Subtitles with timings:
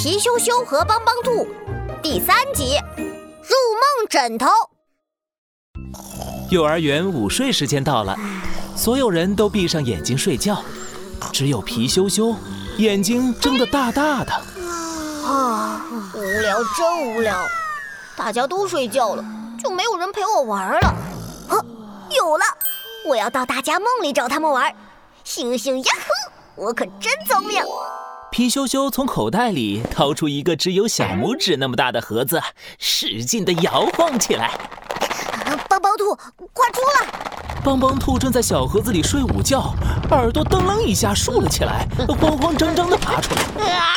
[0.00, 1.44] 皮羞羞和帮帮兔
[2.00, 2.76] 第三集
[3.42, 4.46] 入梦枕头。
[6.50, 8.16] 幼儿园午睡时间到了，
[8.76, 10.62] 所有人都闭上眼睛睡觉，
[11.32, 12.32] 只有皮羞羞
[12.76, 14.32] 眼睛睁得大大的。
[15.26, 15.84] 啊，
[16.14, 17.44] 无聊，真无聊！
[18.16, 19.24] 大家都睡觉了，
[19.60, 20.88] 就没有人陪我玩了。
[21.48, 21.58] 啊，
[22.16, 22.44] 有了！
[23.04, 24.72] 我要到大家梦里找他们玩。
[25.24, 25.92] 星星呀
[26.54, 27.60] 呼，我可真聪明！
[28.30, 32.40] 皮羞羞从口袋里掏出一个只有小拇指那么大的盒子，
[32.78, 34.58] 使劲地摇晃起来。
[35.68, 36.14] 帮帮兔，
[36.52, 37.08] 快出来！
[37.64, 39.74] 帮帮兔正在小盒子里睡午觉，
[40.10, 41.86] 耳朵噔楞一下竖了起来，
[42.20, 43.72] 慌慌张张地爬出来。
[43.72, 43.94] 啊！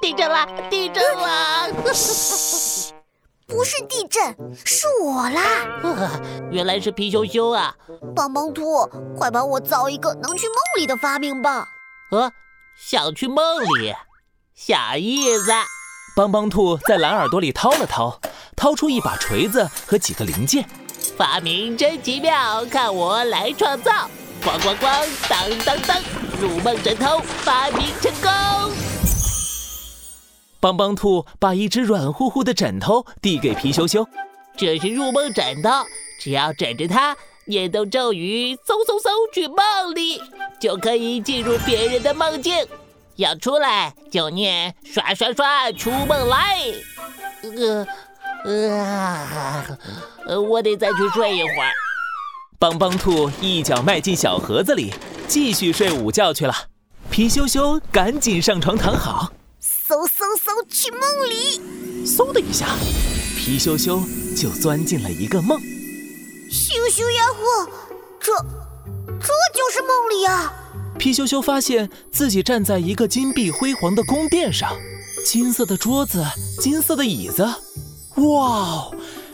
[0.00, 0.46] 地震了！
[0.70, 1.92] 地震了！
[1.92, 2.92] 嘘，
[3.46, 4.22] 不是地震，
[4.64, 5.40] 是我啦！
[6.50, 7.74] 原来是皮羞羞啊！
[8.14, 8.86] 帮帮兔，
[9.16, 11.66] 快帮我造一个能去梦里的发明吧！
[12.10, 12.30] 啊！
[12.80, 13.92] 想去梦里，
[14.54, 15.52] 小意思。
[16.14, 18.20] 帮帮兔在蓝耳朵里掏了掏，
[18.56, 20.64] 掏出一把锤子和几个零件。
[21.16, 24.08] 发明真奇妙，看我来创造！
[24.40, 26.00] 咣咣咣，当当当，
[26.40, 28.30] 入梦枕头发明成功。
[30.60, 34.06] 帮帮兔把一只软乎乎的枕头递给皮羞羞，
[34.56, 35.70] 这是入梦枕头，
[36.20, 37.16] 只要枕着它，
[37.48, 40.22] 念动咒语，嗖嗖嗖去梦里。
[40.60, 42.54] 就可以进入别人的梦境，
[43.16, 46.58] 要出来就念刷刷刷出梦来。
[47.42, 47.86] 呃
[50.26, 51.72] 呃，我得再去睡一会儿。
[52.58, 54.92] 帮帮兔一脚迈进小盒子里，
[55.26, 56.54] 继续睡午觉去了。
[57.10, 61.60] 皮羞羞赶紧上床躺好，嗖嗖嗖去梦里。
[62.04, 62.66] 嗖的一下，
[63.36, 64.02] 皮羞羞
[64.36, 65.58] 就钻进了一个梦。
[66.50, 67.70] 咻咻呀呼，
[68.18, 68.32] 这。
[69.20, 70.54] 这就是梦里啊！
[70.98, 74.76] 皮羞羞发现自己站在一个金碧辉煌的宫殿上，
[75.26, 76.24] 金色的桌子，
[76.60, 77.46] 金色的椅子，
[78.16, 78.90] 哇，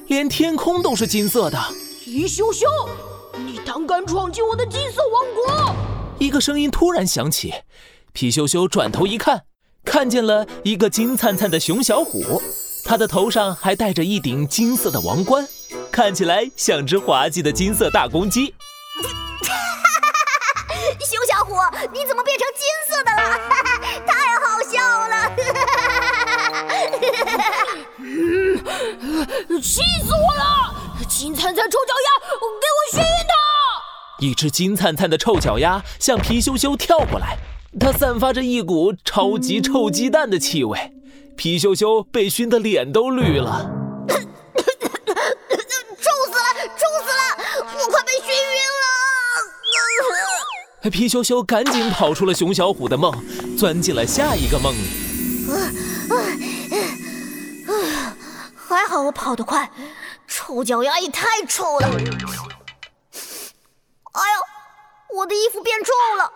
[0.09, 1.59] 连天空都是金色的。
[2.03, 2.67] 皮羞羞，
[3.37, 5.75] 你胆敢闯进我的金色王国！
[6.19, 7.53] 一个声音突然响起，
[8.13, 9.43] 皮羞羞转头一看，
[9.85, 12.41] 看见了一个金灿灿的熊小虎，
[12.85, 15.47] 他的头上还戴着一顶金色的王冠，
[15.95, 18.47] 看起来像只滑稽的金色大公鸡。
[20.99, 21.55] 熊小虎
[21.93, 23.23] 你怎么变成金色的了？
[24.05, 24.75] 太好笑
[25.09, 25.31] 了！
[29.63, 30.75] 气死我了！
[31.09, 32.09] 金灿灿臭脚丫，
[32.41, 33.33] 给我熏他！
[34.19, 37.39] 一只金灿灿的臭脚丫向皮羞羞跳过来，
[37.79, 40.93] 它散发着一股超级臭鸡蛋的气味。
[41.37, 43.71] 皮羞羞被熏得脸都绿了，
[50.91, 53.13] 皮羞羞赶紧跑出了熊小虎的梦，
[53.57, 55.05] 钻进了下一个梦里。
[58.57, 59.71] 还好我跑得快，
[60.27, 61.89] 臭脚丫也太臭了！
[64.13, 66.33] 哎呦，我的衣服变臭了，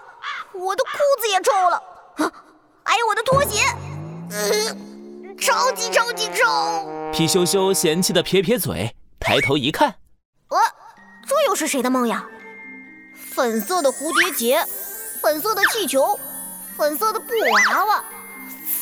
[0.54, 1.82] 我的裤子也臭了，
[2.84, 3.64] 还有我的拖鞋，
[5.40, 6.46] 超级超级臭！
[7.12, 9.96] 皮羞羞嫌弃的撇撇嘴，抬头一看，
[10.48, 10.58] 呃，
[11.26, 12.24] 这又是谁的梦呀？
[13.38, 14.66] 粉色的蝴蝶结，
[15.22, 16.18] 粉色的气球，
[16.76, 17.28] 粉色的布
[17.72, 18.04] 娃娃，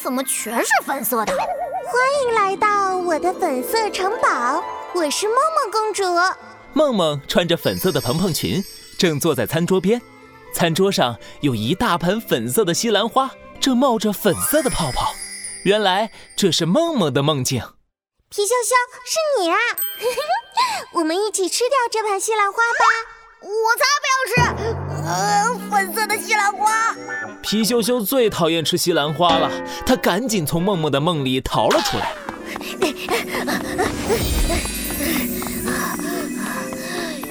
[0.03, 1.33] 怎么全是粉色的？
[1.35, 4.65] 欢迎来到我的粉色城堡，
[4.95, 6.03] 我是梦梦公主。
[6.73, 8.65] 梦梦穿着粉色的蓬蓬裙，
[8.97, 10.01] 正坐在餐桌边，
[10.55, 13.31] 餐桌上有一大盆粉色的西兰花，
[13.61, 15.15] 正冒着粉色的泡泡。
[15.65, 17.61] 原来这是梦梦的梦境。
[18.31, 18.75] 皮羞羞，
[19.05, 19.59] 是你啊！
[20.97, 23.16] 我们一起吃掉这盘西兰花吧。
[23.41, 24.35] 我才不要吃，
[25.05, 26.95] 呃，粉色的西兰花。
[27.43, 29.51] 皮羞羞最讨厌吃西兰花了，
[29.85, 32.15] 他赶紧从梦梦的梦里逃了出来。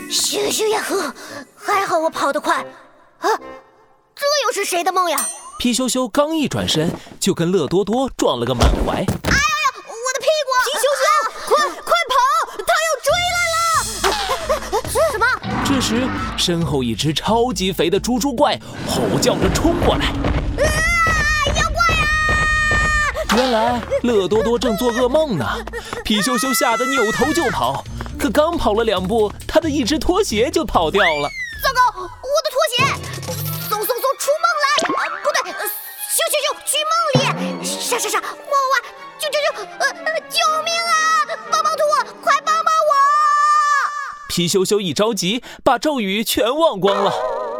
[0.10, 1.14] 咻咻呀呵，
[1.56, 2.64] 还好我跑得快。
[3.20, 3.30] 啊，
[4.16, 5.26] 这又是谁的梦呀？
[5.58, 8.98] 皮羞羞刚一转身，就跟乐多多撞了个满怀。
[8.98, 9.38] 哎
[15.76, 16.08] 这时，
[16.38, 18.58] 身后一只超级肥的猪猪怪
[18.88, 20.06] 吼叫着冲过来。
[20.06, 20.64] 啊！
[21.48, 23.36] 妖怪啊！
[23.36, 25.46] 原来乐多多正做噩梦呢。
[26.06, 27.84] 皮羞羞吓得扭头就跑，
[28.18, 31.30] 可刚跑了两步，他的一只拖鞋就跑掉了。
[31.62, 33.25] 糟糕，我的拖鞋！
[44.36, 47.10] 皮羞羞一着急，把咒语全忘光了。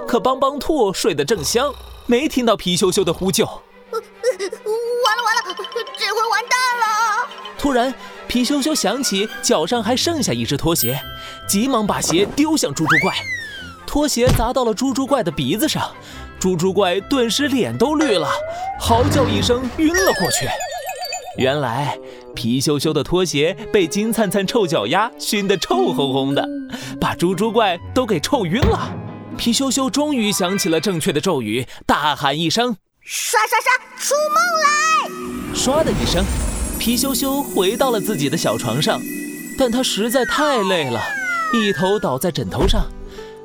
[0.06, 1.74] 可邦邦兔睡得正香，
[2.06, 3.46] 没听到皮羞羞的呼救。
[3.46, 3.54] 完
[3.96, 5.56] 了完了，
[5.98, 7.96] 这回完蛋了，突然，
[8.28, 11.00] 皮羞羞想起脚上还剩下一只拖鞋，
[11.48, 13.16] 急忙把鞋丢向猪猪怪，
[13.88, 15.90] 拖鞋砸到了猪猪怪的鼻子上，
[16.38, 18.28] 猪猪怪顿时脸都绿了，
[18.82, 20.46] 嚎叫一声晕了过去。
[21.38, 21.98] 原来
[22.36, 26.48] 皮羞羞的拖鞋被金灿灿臭脚丫熏得臭烘烘的，
[27.00, 28.94] 把猪猪怪都给臭晕了。
[29.38, 35.10] 皮羞羞终于想起了正确的咒语，大喊一声：“刷刷刷，出梦来！”
[35.56, 36.24] 唰的一声，
[36.78, 39.00] 皮羞羞回到了自己的小床上，
[39.58, 41.02] 但他实在太累了，
[41.54, 42.86] 一头倒在枕头上。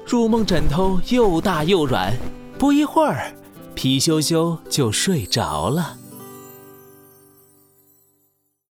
[0.06, 2.12] 入梦枕头又大又软，
[2.58, 3.32] 不一会儿，
[3.74, 5.96] 皮羞羞就睡着了。